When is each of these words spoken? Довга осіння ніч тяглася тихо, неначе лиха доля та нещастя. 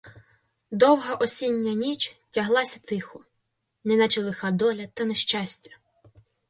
Довга 0.71 1.15
осіння 1.15 1.73
ніч 1.73 2.17
тяглася 2.31 2.79
тихо, 2.83 3.25
неначе 3.83 4.21
лиха 4.21 4.51
доля 4.51 4.87
та 4.93 5.05
нещастя. 5.05 5.71